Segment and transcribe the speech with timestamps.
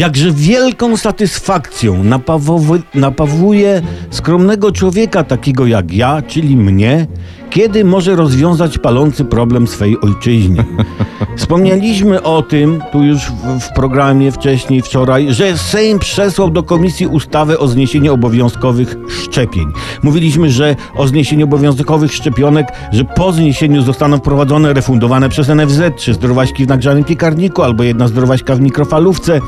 [0.00, 7.06] Jakże wielką satysfakcją napawowy, napawuje skromnego człowieka takiego jak ja, czyli mnie,
[7.50, 10.64] kiedy może rozwiązać palący problem swej ojczyźnie.
[11.36, 17.06] Wspomnieliśmy o tym tu już w, w programie wcześniej, wczoraj, że Sejm przesłał do komisji
[17.06, 19.72] ustawę o zniesieniu obowiązkowych szczepień.
[20.02, 26.14] Mówiliśmy, że o zniesieniu obowiązkowych szczepionek, że po zniesieniu zostaną wprowadzone, refundowane przez NFZ, czy
[26.14, 29.40] zdrowaśki w nagrzanym piekarniku, albo jedna zdrowaśka w mikrofalówce.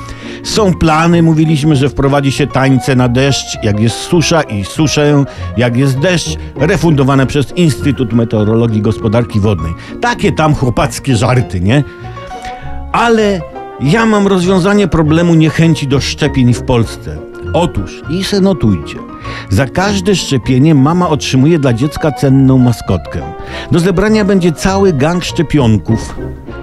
[0.43, 5.25] Są plany, mówiliśmy, że wprowadzi się tańce na deszcz, jak jest susza i suszę,
[5.57, 7.53] jak jest deszcz, refundowane przez
[7.93, 9.75] Instytut Meteorologii Gospodarki Wodnej.
[10.01, 11.85] Takie tam chłopackie żarty, nie?
[12.93, 13.41] Ale
[13.81, 17.19] ja mam rozwiązanie problemu niechęci do szczepień w Polsce.
[17.55, 18.99] Otóż, i se notujcie,
[19.51, 23.21] za każde szczepienie mama otrzymuje dla dziecka cenną maskotkę.
[23.71, 26.15] Do zebrania będzie cały gang szczepionków.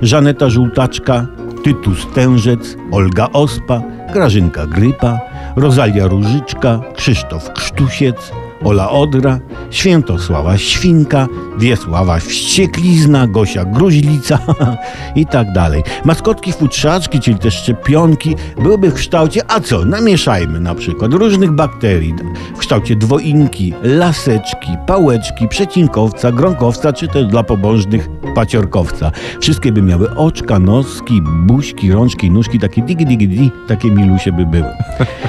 [0.02, 1.28] Żaneta Żółtaczka,
[1.64, 3.82] Tytus Tężec, Olga Ospa,
[4.14, 5.20] Grażynka Grypa,
[5.56, 8.32] Rozalia Różyczka, Krzysztof Krztusiec,
[8.64, 14.40] Ola Odra, Świętosława Świnka, Wiesława Wścieklizna, Gosia Gruźlica
[15.16, 15.84] i tak dalej.
[16.06, 22.16] Maskotki futrzaczki, czyli te szczepionki, byłyby w kształcie, a co, namieszajmy na przykład różnych bakterii
[22.56, 29.12] w kształcie dwoinki, laseczki, pałeczki, przecinkowca, gronkowca, czy też dla pobożnych paciorkowca.
[29.40, 34.46] Wszystkie by miały oczka, noski, buźki, rączki, nóżki, takie digi digi di, takie milusie by
[34.46, 34.74] były.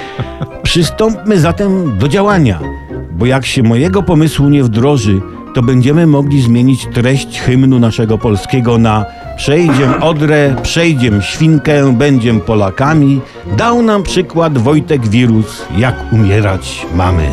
[0.62, 2.60] Przystąpmy zatem do działania,
[3.20, 5.20] bo jak się mojego pomysłu nie wdroży,
[5.54, 9.04] to będziemy mogli zmienić treść hymnu naszego polskiego na
[9.36, 13.20] Przejdziem Odrę, przejdziem Świnkę, będziem Polakami.
[13.56, 17.32] Dał nam przykład Wojtek Wirus, jak umierać mamy.